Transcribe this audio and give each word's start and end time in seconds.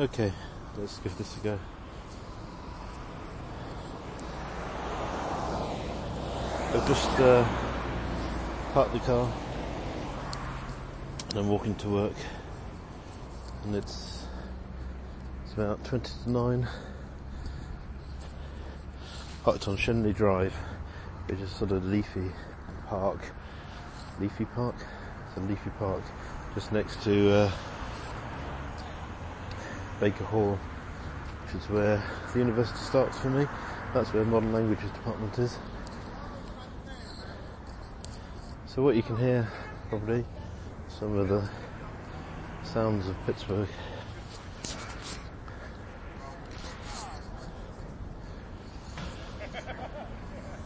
Okay, 0.00 0.32
let's 0.78 0.96
give 1.00 1.14
this 1.18 1.36
a 1.36 1.40
go. 1.40 1.58
I've 6.72 6.88
just 6.88 7.10
uh, 7.20 7.46
parked 8.72 8.94
the 8.94 9.00
car 9.00 9.30
and 11.28 11.38
I'm 11.38 11.50
walking 11.50 11.74
to 11.74 11.88
work 11.90 12.14
and 13.64 13.76
it's 13.76 14.24
it's 15.44 15.52
about 15.52 15.84
20 15.84 16.10
to 16.24 16.30
9 16.30 16.68
parked 19.44 19.68
on 19.68 19.76
Schenley 19.76 20.16
Drive 20.16 20.54
which 21.26 21.40
is 21.40 21.50
sort 21.50 21.72
of 21.72 21.84
leafy 21.84 22.32
park 22.86 23.20
leafy 24.18 24.46
park 24.46 24.76
a 25.36 25.40
leafy 25.40 25.70
park 25.78 26.02
just 26.54 26.72
next 26.72 27.02
to 27.02 27.30
uh, 27.30 27.50
Baker 30.00 30.24
Hall 30.24 30.58
which 31.52 31.62
is 31.62 31.68
where 31.68 32.02
the 32.32 32.38
university 32.38 32.78
starts 32.78 33.18
for 33.18 33.28
me. 33.28 33.46
That's 33.92 34.12
where 34.12 34.24
the 34.24 34.30
modern 34.30 34.52
languages 34.52 34.90
department 34.92 35.38
is. 35.38 35.58
So 38.66 38.82
what 38.82 38.94
you 38.94 39.02
can 39.02 39.16
hear 39.16 39.48
probably 39.88 40.24
some 40.88 41.18
of 41.18 41.28
the 41.28 41.48
sounds 42.62 43.08
of 43.08 43.16
Pittsburgh. 43.26 43.68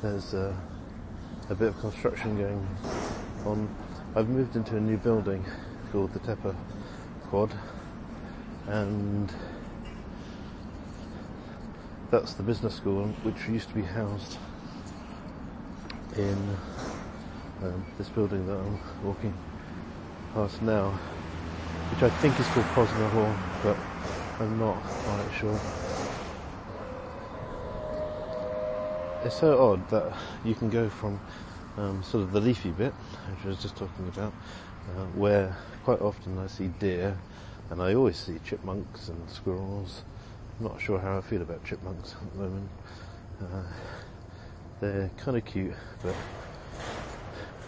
There's 0.02 0.34
uh, 0.34 0.54
a 1.48 1.54
bit 1.54 1.68
of 1.68 1.78
construction 1.80 2.36
going 2.36 2.68
on. 3.46 3.74
I've 4.14 4.28
moved 4.28 4.54
into 4.54 4.76
a 4.76 4.80
new 4.80 4.98
building 4.98 5.42
called 5.90 6.12
the 6.12 6.18
Tepper 6.20 6.54
Quad, 7.30 7.54
and 8.66 9.32
that's 12.10 12.34
the 12.34 12.42
business 12.42 12.74
school 12.74 13.08
which 13.22 13.48
used 13.48 13.68
to 13.68 13.74
be 13.74 13.82
housed 13.82 14.38
in 16.16 16.56
um, 17.62 17.84
this 17.98 18.08
building 18.08 18.46
that 18.46 18.56
I'm 18.56 18.78
walking 19.02 19.34
past 20.32 20.62
now, 20.62 20.98
which 21.90 22.02
I 22.02 22.10
think 22.20 22.38
is 22.38 22.46
called 22.48 22.66
Posner 22.66 23.10
Hall, 23.10 23.36
but 23.62 23.76
I'm 24.40 24.58
not 24.58 24.82
quite 25.04 25.32
sure. 25.32 25.60
it's 29.24 29.36
so 29.36 29.58
odd 29.58 29.88
that 29.88 30.12
you 30.44 30.54
can 30.54 30.68
go 30.68 30.88
from 30.88 31.18
um, 31.78 32.02
sort 32.02 32.24
of 32.24 32.32
the 32.32 32.40
leafy 32.40 32.70
bit, 32.70 32.94
which 33.30 33.44
I 33.44 33.48
was 33.48 33.60
just 33.60 33.76
talking 33.76 34.06
about, 34.06 34.34
uh, 34.90 35.06
where 35.14 35.56
quite 35.82 36.00
often 36.00 36.38
I 36.38 36.46
see 36.46 36.68
deer, 36.68 37.18
and 37.70 37.82
I 37.82 37.94
always 37.94 38.16
see 38.16 38.38
chipmunks 38.44 39.08
and 39.08 39.30
squirrels. 39.30 40.02
I'm 40.58 40.66
not 40.66 40.80
sure 40.80 40.98
how 40.98 41.18
I 41.18 41.20
feel 41.20 41.42
about 41.42 41.64
chipmunks 41.64 42.14
at 42.14 42.32
the 42.32 42.38
moment. 42.38 42.70
Uh, 43.40 43.62
they're 44.80 45.10
kind 45.16 45.36
of 45.36 45.44
cute, 45.44 45.74
but 46.02 46.14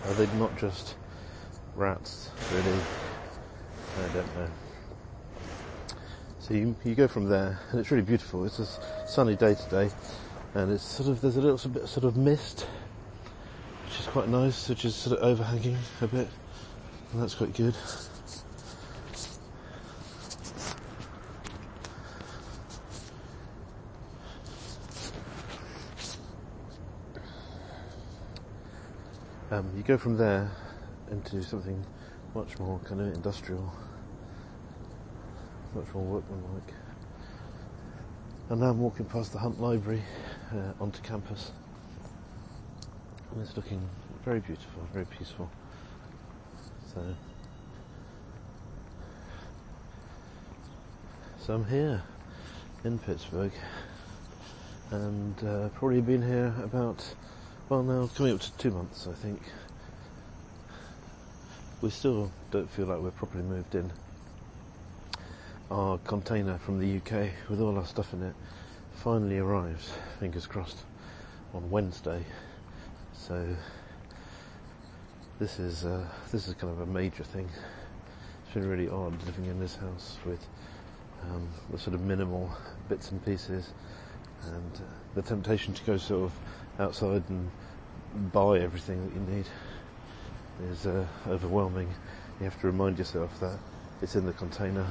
are 0.06 0.14
they 0.14 0.26
not 0.38 0.56
just 0.58 0.96
rats, 1.74 2.30
really? 2.52 2.80
I 3.98 4.14
don't 4.14 4.36
know. 4.36 4.48
So 6.40 6.54
you, 6.54 6.76
you 6.84 6.94
go 6.94 7.08
from 7.08 7.28
there, 7.28 7.58
and 7.70 7.80
it's 7.80 7.90
really 7.90 8.04
beautiful. 8.04 8.44
It's 8.44 8.58
a 8.58 8.66
sunny 9.06 9.34
day 9.34 9.54
today 9.54 9.90
and 10.56 10.72
it's 10.72 10.82
sort 10.82 11.10
of 11.10 11.20
there's 11.20 11.36
a 11.36 11.40
little 11.40 11.70
bit 11.70 11.86
sort 11.86 12.04
of 12.04 12.16
mist, 12.16 12.66
which 13.84 14.00
is 14.00 14.06
quite 14.06 14.28
nice, 14.28 14.70
which 14.70 14.86
is 14.86 14.94
sort 14.94 15.18
of 15.18 15.22
overhanging 15.22 15.76
a 16.00 16.06
bit, 16.06 16.28
and 17.12 17.22
that's 17.22 17.34
quite 17.34 17.52
good. 17.52 17.74
Um, 29.48 29.70
you 29.76 29.84
go 29.84 29.96
from 29.96 30.16
there 30.16 30.50
into 31.08 31.40
something 31.40 31.80
much 32.34 32.58
more 32.58 32.80
kind 32.80 33.00
of 33.00 33.14
industrial, 33.14 33.72
much 35.72 35.86
more 35.94 36.02
workmanlike. 36.02 36.74
And 38.48 38.60
now 38.60 38.70
I'm 38.70 38.80
walking 38.80 39.06
past 39.06 39.32
the 39.32 39.38
Hunt 39.38 39.60
Library, 39.60 40.02
uh, 40.52 40.82
onto 40.82 41.00
campus. 41.02 41.52
And 43.30 43.40
it's 43.40 43.56
looking 43.56 43.80
very 44.24 44.40
beautiful, 44.40 44.82
very 44.92 45.06
peaceful. 45.06 45.48
So, 46.92 47.14
so 51.38 51.54
I'm 51.54 51.66
here 51.66 52.02
in 52.82 52.98
Pittsburgh, 52.98 53.52
and 54.90 55.44
uh, 55.44 55.68
probably 55.68 56.00
been 56.00 56.22
here 56.22 56.52
about 56.64 57.04
well 57.68 57.82
now 57.82 58.08
coming 58.14 58.32
up 58.32 58.40
to 58.40 58.52
two 58.58 58.70
months, 58.70 59.08
I 59.08 59.14
think. 59.14 59.40
We 61.82 61.90
still 61.90 62.30
don't 62.52 62.70
feel 62.70 62.86
like 62.86 63.00
we're 63.00 63.10
properly 63.10 63.42
moved 63.42 63.74
in. 63.74 63.92
Our 65.70 65.98
container 65.98 66.58
from 66.58 66.78
the 66.78 66.96
UK 66.98 67.30
with 67.50 67.60
all 67.60 67.76
our 67.76 67.84
stuff 67.84 68.12
in 68.12 68.22
it 68.22 68.34
finally 68.92 69.38
arrives, 69.38 69.90
fingers 70.20 70.46
crossed, 70.46 70.78
on 71.54 71.68
Wednesday. 71.68 72.24
So 73.12 73.56
this 75.40 75.58
is 75.58 75.84
uh, 75.84 76.06
this 76.30 76.46
is 76.46 76.54
kind 76.54 76.72
of 76.72 76.80
a 76.80 76.86
major 76.86 77.24
thing. 77.24 77.48
It's 78.44 78.54
been 78.54 78.68
really 78.68 78.88
odd 78.88 79.20
living 79.24 79.46
in 79.46 79.58
this 79.58 79.74
house 79.74 80.18
with 80.24 80.46
um, 81.24 81.48
the 81.70 81.78
sort 81.78 81.94
of 81.94 82.02
minimal 82.02 82.48
bits 82.88 83.10
and 83.10 83.24
pieces, 83.24 83.70
and 84.44 84.76
uh, 84.76 84.80
the 85.16 85.22
temptation 85.22 85.74
to 85.74 85.82
go 85.82 85.96
sort 85.96 86.22
of 86.22 86.32
outside 86.78 87.22
and 87.28 87.50
buy 88.32 88.58
everything 88.58 89.04
that 89.04 89.14
you 89.14 89.36
need 89.36 89.46
is 90.70 90.86
uh, 90.86 91.06
overwhelming. 91.28 91.88
You 92.40 92.44
have 92.44 92.60
to 92.60 92.66
remind 92.66 92.98
yourself 92.98 93.38
that 93.40 93.58
it's 94.02 94.16
in 94.16 94.26
the 94.26 94.32
container 94.32 94.86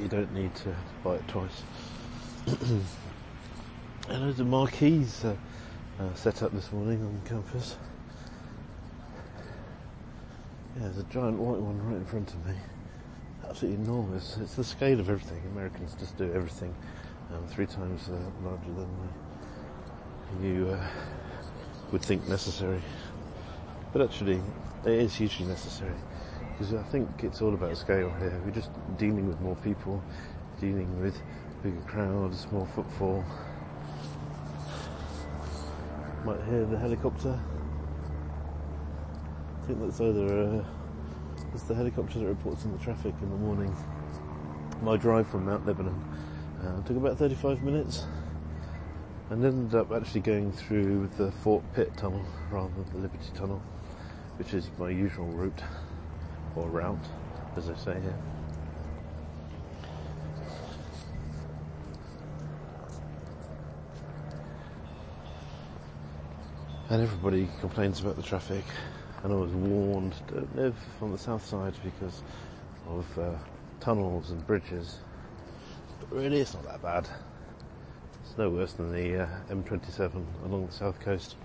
you 0.00 0.08
don't 0.08 0.32
need 0.32 0.54
to 0.54 0.74
buy 1.02 1.16
it 1.16 1.26
twice. 1.26 1.62
and 2.46 2.84
there's 4.08 4.38
a 4.38 4.44
marquees 4.44 5.24
uh, 5.24 5.34
uh, 5.98 6.14
set 6.14 6.42
up 6.42 6.52
this 6.52 6.72
morning 6.72 7.02
on 7.02 7.20
campus. 7.24 7.76
Yeah, 10.76 10.82
there's 10.82 10.98
a 10.98 11.02
giant 11.04 11.38
white 11.38 11.58
one 11.58 11.84
right 11.88 11.96
in 11.96 12.04
front 12.04 12.32
of 12.32 12.46
me. 12.46 12.54
Absolutely 13.48 13.82
enormous. 13.82 14.36
It's 14.40 14.54
the 14.54 14.62
scale 14.62 15.00
of 15.00 15.10
everything. 15.10 15.42
Americans 15.52 15.96
just 15.98 16.16
do 16.16 16.32
everything 16.32 16.74
um, 17.34 17.46
three 17.46 17.66
times 17.66 18.08
uh, 18.08 18.18
larger 18.44 18.72
than 18.72 18.88
you 20.42 20.68
uh, 20.68 20.86
would 21.92 22.02
think 22.02 22.26
necessary. 22.28 22.80
But 23.92 24.02
actually, 24.02 24.40
it 24.84 24.92
is 24.92 25.14
hugely 25.14 25.46
necessary 25.46 25.94
because 26.52 26.74
I 26.74 26.82
think 26.84 27.08
it's 27.22 27.40
all 27.40 27.54
about 27.54 27.76
scale 27.76 28.10
here. 28.18 28.40
We're 28.44 28.50
just 28.50 28.70
dealing 28.96 29.28
with 29.28 29.40
more 29.40 29.56
people, 29.56 30.02
dealing 30.60 31.00
with 31.00 31.20
bigger 31.62 31.80
crowds, 31.86 32.46
more 32.50 32.66
footfall. 32.74 33.24
Might 36.24 36.42
hear 36.44 36.64
the 36.64 36.78
helicopter. 36.78 37.38
I 39.62 39.66
think 39.66 39.80
that's 39.80 40.00
either 40.00 40.42
uh, 40.42 40.64
it's 41.54 41.64
the 41.64 41.74
helicopter 41.74 42.18
that 42.20 42.26
reports 42.26 42.64
on 42.64 42.72
the 42.72 42.78
traffic 42.78 43.14
in 43.22 43.30
the 43.30 43.36
morning. 43.36 43.74
My 44.82 44.96
drive 44.96 45.28
from 45.28 45.46
Mount 45.46 45.66
Lebanon 45.66 46.02
uh, 46.64 46.82
took 46.82 46.96
about 46.96 47.18
35 47.18 47.62
minutes 47.62 48.06
and 49.30 49.44
ended 49.44 49.74
up 49.74 49.92
actually 49.92 50.20
going 50.20 50.52
through 50.52 51.08
the 51.18 51.30
Fort 51.30 51.62
Pitt 51.74 51.96
tunnel 51.96 52.24
rather 52.50 52.70
than 52.74 52.90
the 52.92 52.98
Liberty 52.98 53.30
tunnel, 53.34 53.62
which 54.38 54.54
is 54.54 54.70
my 54.78 54.90
usual 54.90 55.26
route 55.26 55.62
or 56.56 56.68
route, 56.68 56.98
as 57.56 57.68
they 57.68 57.74
say 57.74 58.00
here. 58.00 58.18
And 66.90 67.02
everybody 67.02 67.48
complains 67.60 68.00
about 68.00 68.16
the 68.16 68.22
traffic, 68.22 68.64
and 69.22 69.30
I 69.30 69.36
was 69.36 69.52
warned 69.52 70.14
don't 70.26 70.56
live 70.56 70.76
on 71.02 71.12
the 71.12 71.18
south 71.18 71.44
side 71.44 71.74
because 71.84 72.22
of 72.86 73.18
uh, 73.18 73.32
tunnels 73.78 74.30
and 74.30 74.46
bridges. 74.46 75.00
Really, 76.10 76.40
it's 76.40 76.54
not 76.54 76.64
that 76.64 76.80
bad. 76.80 77.06
It's 78.24 78.38
no 78.38 78.48
worse 78.48 78.72
than 78.72 78.90
the 78.92 79.24
uh, 79.24 79.26
M27 79.50 80.24
along 80.46 80.66
the 80.66 80.72
south 80.72 80.98
coast. 81.00 81.36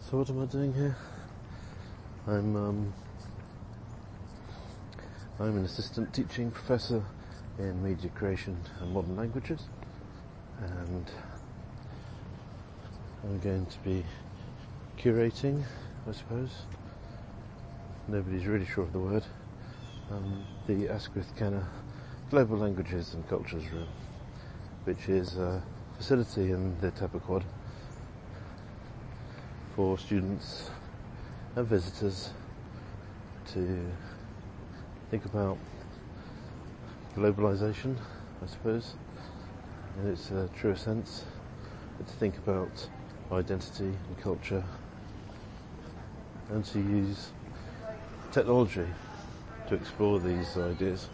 So 0.00 0.16
what 0.16 0.30
am 0.30 0.40
I 0.40 0.46
doing 0.46 0.72
here? 0.72 0.96
I'm 2.28 2.54
um, 2.54 2.92
I'm 5.40 5.56
an 5.56 5.64
assistant 5.64 6.14
teaching 6.14 6.52
professor 6.52 7.02
in 7.58 7.82
media 7.82 8.10
creation 8.10 8.56
and 8.80 8.92
modern 8.92 9.16
languages, 9.16 9.60
and 10.62 11.10
I'm 13.24 13.40
going 13.40 13.66
to 13.66 13.78
be 13.80 14.04
curating, 14.98 15.62
I 16.08 16.12
suppose. 16.12 16.50
Nobody's 18.08 18.46
really 18.46 18.66
sure 18.66 18.82
of 18.82 18.92
the 18.92 18.98
word. 18.98 19.22
Um, 20.10 20.44
the 20.66 20.88
Askwith 20.88 21.36
Kenner 21.36 21.64
Global 22.30 22.58
Languages 22.58 23.14
and 23.14 23.26
Cultures 23.28 23.70
Room, 23.70 23.86
which 24.84 25.08
is 25.08 25.36
a 25.36 25.62
facility 25.96 26.50
in 26.50 26.76
the 26.80 26.90
Tepper 26.90 27.22
Quad 27.22 27.44
for 29.76 29.96
students 29.98 30.68
and 31.54 31.64
visitors 31.64 32.30
to 33.52 33.86
think 35.12 35.24
about 35.26 35.58
globalization, 37.14 37.94
I 38.42 38.46
suppose, 38.46 38.94
in 40.00 40.08
its 40.10 40.32
uh, 40.32 40.48
truest 40.56 40.82
sense, 40.82 41.24
to 41.98 42.12
think 42.14 42.36
about 42.38 42.88
identity 43.30 43.84
and 43.84 44.18
culture, 44.20 44.64
and 46.50 46.64
to 46.64 46.78
use 46.78 47.30
technology 48.32 48.86
to 49.68 49.74
explore 49.74 50.18
these 50.18 50.56
ideas. 50.56 51.08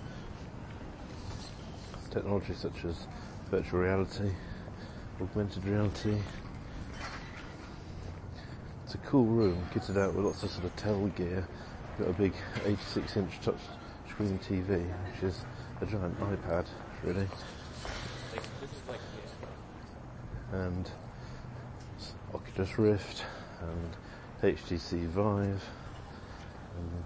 Technology 2.10 2.54
such 2.54 2.84
as 2.84 3.06
virtual 3.50 3.80
reality, 3.80 4.30
augmented 5.20 5.64
reality. 5.64 6.16
It's 8.84 8.94
a 8.94 8.98
cool 8.98 9.24
room, 9.24 9.66
kitted 9.72 9.96
out 9.96 10.14
with 10.14 10.24
lots 10.24 10.42
of 10.44 10.50
sort 10.50 10.64
of 10.64 10.76
tel 10.76 11.06
gear. 11.08 11.46
Got 11.98 12.08
a 12.08 12.12
big 12.12 12.32
86 12.64 13.16
inch 13.16 13.40
touch 13.40 13.60
screen 14.08 14.38
TV, 14.38 14.86
which 15.12 15.22
is 15.24 15.44
a 15.80 15.86
giant 15.86 16.18
iPad, 16.20 16.66
really. 17.02 17.26
And 20.52 20.88
Oculus 22.32 22.78
Rift 22.78 23.24
and 23.60 23.96
HTC 24.42 25.06
Vive 25.06 25.64
and 26.76 27.04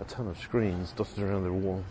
a 0.00 0.04
ton 0.04 0.28
of 0.28 0.38
screens 0.38 0.92
dotted 0.92 1.22
around 1.22 1.44
the 1.44 1.52
wall. 1.52 1.84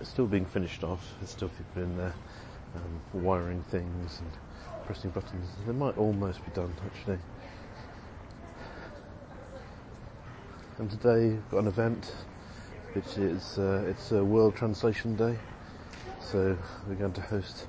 It's 0.00 0.10
still 0.10 0.26
being 0.26 0.44
finished 0.44 0.84
off. 0.84 1.04
There's 1.18 1.30
still 1.30 1.48
people 1.48 1.82
in 1.82 1.96
there 1.96 2.14
um, 2.74 3.22
wiring 3.22 3.62
things 3.64 4.20
and 4.20 4.30
pressing 4.86 5.10
buttons. 5.10 5.48
They 5.66 5.72
might 5.72 5.96
almost 5.96 6.44
be 6.44 6.50
done 6.52 6.72
actually. 6.84 7.18
And 10.78 10.90
today 10.90 11.28
we've 11.30 11.50
got 11.50 11.58
an 11.58 11.68
event 11.68 12.14
which 12.92 13.18
is 13.18 13.58
uh, 13.58 13.84
it's 13.88 14.12
a 14.12 14.24
World 14.24 14.54
Translation 14.54 15.16
Day. 15.16 15.36
So 16.20 16.56
we're 16.88 16.94
going 16.94 17.12
to 17.12 17.20
host 17.20 17.66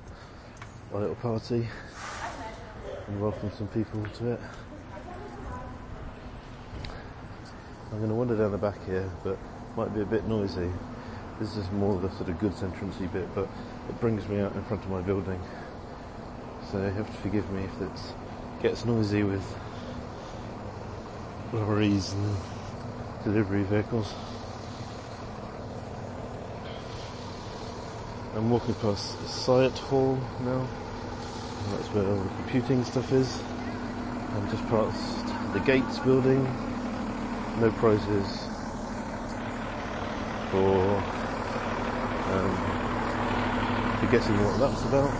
a 0.92 0.98
little 0.98 1.16
party 1.16 1.66
and 3.08 3.20
welcome 3.20 3.50
some 3.56 3.68
people 3.68 4.04
to 4.18 4.32
it. 4.32 4.40
I'm 7.92 7.98
going 7.98 8.08
to 8.08 8.16
wander 8.16 8.36
down 8.36 8.50
the 8.50 8.58
back 8.58 8.84
here, 8.84 9.08
but 9.22 9.38
might 9.76 9.94
be 9.94 10.00
a 10.00 10.04
bit 10.04 10.26
noisy. 10.26 10.70
This 11.38 11.56
is 11.56 11.70
more 11.70 11.94
of 11.94 12.02
the 12.02 12.10
sort 12.16 12.28
of 12.28 12.38
goods 12.40 12.62
entrancey 12.62 13.06
bit, 13.06 13.32
but 13.34 13.48
it 13.88 14.00
brings 14.00 14.26
me 14.28 14.40
out 14.40 14.54
in 14.56 14.64
front 14.64 14.82
of 14.82 14.90
my 14.90 15.00
building. 15.02 15.40
So 16.70 16.78
you 16.78 16.90
have 16.90 17.06
to 17.06 17.22
forgive 17.22 17.48
me 17.52 17.62
if 17.62 17.80
it 17.80 18.14
gets 18.60 18.84
noisy 18.84 19.22
with 19.22 19.44
lorries 21.52 22.12
and 22.12 22.36
delivery 23.22 23.62
vehicles. 23.62 24.12
I'm 28.34 28.50
walking 28.50 28.74
past 28.74 29.16
Cyert 29.20 29.78
Hall 29.78 30.18
now. 30.40 30.66
That's 31.70 31.88
where 31.88 32.06
all 32.06 32.16
the 32.16 32.28
computing 32.30 32.84
stuff 32.84 33.12
is. 33.12 33.40
I'm 34.34 34.50
just 34.50 34.66
past 34.66 35.52
the 35.52 35.60
Gates 35.60 36.00
building. 36.00 36.44
No 37.58 37.70
prizes 37.70 38.48
for 40.50 41.02
um, 42.30 42.56
for 43.98 44.06
guessing 44.10 44.36
what 44.44 44.58
that's 44.58 44.84
about. 44.84 45.10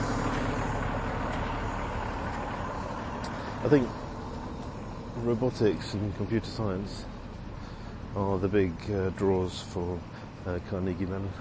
I 3.64 3.68
think 3.70 3.88
robotics 5.16 5.94
and 5.94 6.14
computer 6.18 6.44
science 6.44 7.06
are 8.14 8.36
the 8.38 8.48
big 8.48 8.72
uh, 8.90 9.08
draws 9.10 9.62
for 9.62 9.98
uh, 10.44 10.58
Carnegie 10.68 11.06
Mellon. 11.06 11.32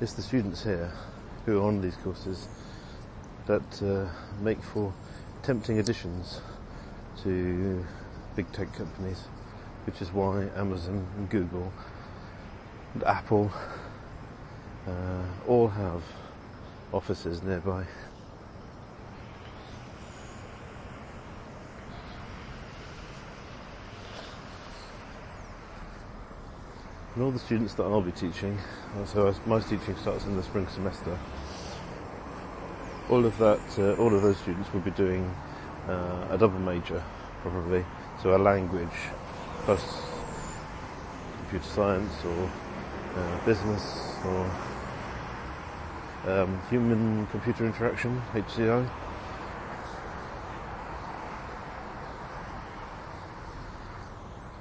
It's 0.00 0.14
the 0.14 0.22
students 0.22 0.64
here 0.64 0.90
who 1.44 1.60
are 1.60 1.68
on 1.68 1.82
these 1.82 1.96
courses 1.96 2.48
that 3.44 3.82
uh, 3.82 4.08
make 4.42 4.62
for 4.62 4.94
tempting 5.42 5.78
additions 5.78 6.40
to 7.22 7.84
big 8.36 8.50
tech 8.52 8.72
companies, 8.74 9.24
which 9.86 10.02
is 10.02 10.12
why 10.12 10.48
Amazon 10.56 11.06
and 11.16 11.30
Google 11.30 11.72
and 12.94 13.04
Apple 13.04 13.50
uh, 14.86 15.22
all 15.46 15.68
have 15.68 16.02
offices 16.92 17.42
nearby. 17.42 17.84
And 27.14 27.22
all 27.22 27.30
the 27.30 27.38
students 27.38 27.74
that 27.74 27.84
I'll 27.84 28.00
be 28.00 28.10
teaching, 28.10 28.58
so 29.04 29.32
my 29.46 29.60
teaching 29.60 29.96
starts 29.96 30.24
in 30.24 30.34
the 30.34 30.42
spring 30.42 30.66
semester, 30.68 31.16
all 33.08 33.24
of 33.24 33.38
that, 33.38 33.60
uh, 33.78 33.94
all 34.02 34.14
of 34.14 34.22
those 34.22 34.36
students 34.38 34.72
will 34.72 34.80
be 34.80 34.90
doing 34.90 35.32
uh, 35.88 36.26
a 36.30 36.38
double 36.38 36.58
major, 36.58 37.02
probably. 37.42 37.84
So 38.22 38.36
a 38.36 38.38
language 38.38 38.88
plus 39.64 39.82
computer 41.38 41.64
science 41.64 42.12
or 42.24 42.50
uh, 43.16 43.44
business 43.44 44.16
or 44.24 44.50
um, 46.26 46.60
human 46.70 47.26
computer 47.26 47.66
interaction, 47.66 48.20
HCI. 48.32 48.88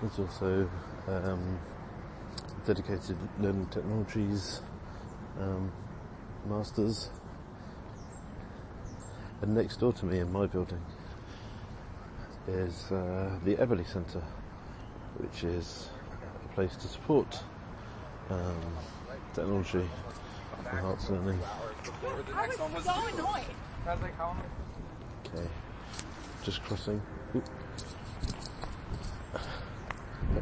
There's 0.02 0.20
also 0.20 0.70
um, 1.08 1.60
dedicated 2.66 3.18
learning 3.40 3.68
technologies 3.72 4.62
um, 5.40 5.72
masters. 6.50 7.10
And 9.42 9.56
next 9.56 9.78
door 9.78 9.94
to 9.94 10.06
me 10.06 10.20
in 10.20 10.32
my 10.32 10.48
building 10.48 10.82
is 12.48 12.92
uh, 12.92 13.30
the 13.46 13.56
Eberly 13.56 13.88
Centre, 13.88 14.24
which 15.18 15.44
is 15.44 15.90
a 16.46 16.54
place 16.54 16.76
to 16.76 16.88
support 16.88 17.42
um, 18.30 18.62
technology 19.34 19.88
arts 20.72 21.10
learning. 21.10 21.40
Okay, 25.26 25.48
just 26.44 26.64
crossing. 26.64 27.02
Oop. 27.36 27.50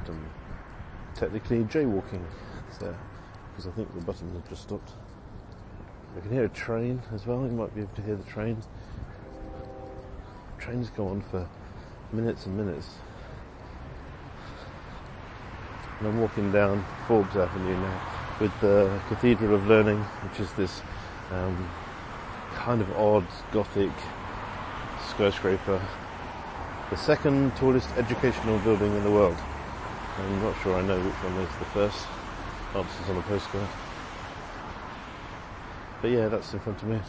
Um, 0.08 0.25
technically 1.15 1.63
jaywalking 1.65 2.24
there 2.79 2.98
because 3.51 3.67
I 3.67 3.72
think 3.72 3.93
the 3.93 4.01
buttons 4.01 4.34
have 4.34 4.50
just 4.50 4.63
stopped. 4.63 4.91
I 6.17 6.22
can 6.22 6.31
hear 6.31 6.46
a 6.46 6.50
train 6.50 7.01
as 7.13 7.25
well. 7.25 7.43
You 7.43 7.51
might 7.51 7.74
be 7.75 7.81
able 7.81 7.93
to 7.96 8.01
hear 8.01 8.15
the 8.15 8.24
train. 8.24 8.58
Trains 10.58 10.89
go 10.89 11.08
on 11.08 11.22
for 11.22 11.48
minutes 12.13 12.45
and 12.45 12.57
minutes. 12.57 12.87
And 15.99 16.07
I'm 16.09 16.19
walking 16.19 16.51
down 16.51 16.85
Forbes 17.07 17.35
Avenue 17.35 17.75
now 17.75 18.01
with 18.39 18.51
the 18.59 18.99
Cathedral 19.07 19.55
of 19.55 19.67
Learning, 19.67 19.99
which 19.99 20.39
is 20.39 20.51
this 20.53 20.81
um, 21.31 21.69
kind 22.55 22.81
of 22.81 22.91
odd 22.93 23.25
Gothic 23.51 23.91
skyscraper. 25.09 25.81
The 26.89 26.97
second 26.97 27.55
tallest 27.55 27.89
educational 27.97 28.59
building 28.59 28.93
in 28.95 29.03
the 29.03 29.11
world. 29.11 29.37
I'm 30.17 30.41
not 30.41 30.55
sure 30.61 30.75
I 30.75 30.81
know 30.81 30.99
which 30.99 31.13
one 31.13 31.33
is 31.43 31.59
the 31.59 31.65
first. 31.65 32.07
Answers 32.75 33.09
on 33.09 33.17
a 33.17 33.21
postcard. 33.23 33.67
But 36.01 36.11
yeah, 36.11 36.27
that's 36.27 36.53
in 36.53 36.59
front 36.59 36.81
of 36.81 36.87
me. 36.87 36.99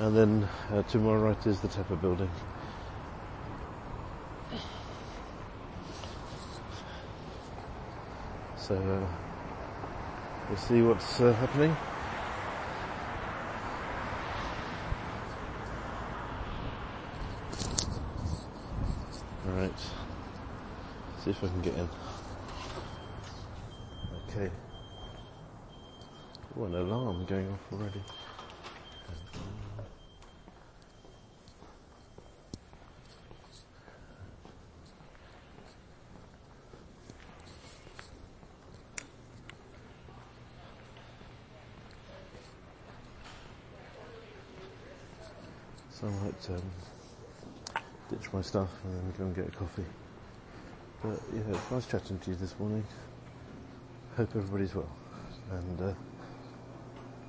And 0.00 0.16
then 0.16 0.48
uh, 0.70 0.82
to 0.82 0.98
my 0.98 1.14
right 1.14 1.46
is 1.46 1.60
the 1.60 1.68
Tepper 1.68 2.00
building. 2.00 2.30
So 8.68 8.74
uh, 8.74 9.00
we'll 10.46 10.58
see 10.58 10.82
what's 10.82 11.20
uh, 11.22 11.32
happening. 11.32 11.74
Alright. 19.48 19.80
See 21.24 21.30
if 21.30 21.42
I 21.42 21.46
can 21.46 21.62
get 21.62 21.74
in. 21.76 21.88
Okay. 24.28 24.50
Oh, 26.60 26.64
an 26.64 26.74
alarm 26.74 27.24
going 27.24 27.48
off 27.48 27.72
already. 27.72 28.02
So 46.00 46.06
I 46.06 46.10
might 46.10 46.50
um, 46.50 47.82
ditch 48.08 48.32
my 48.32 48.40
stuff 48.40 48.70
and 48.84 48.94
then 48.94 49.12
go 49.18 49.24
and 49.24 49.34
get 49.34 49.48
a 49.48 49.50
coffee. 49.50 49.84
But 51.02 51.20
yeah, 51.34 51.40
it's 51.48 51.70
nice 51.72 51.86
chatting 51.86 52.20
to 52.20 52.30
you 52.30 52.36
this 52.36 52.56
morning. 52.60 52.84
Hope 54.16 54.30
everybody's 54.36 54.76
well. 54.76 54.88
And 55.50 55.80
uh, 55.80 55.94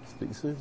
speak 0.07 0.35
soon. 0.35 0.57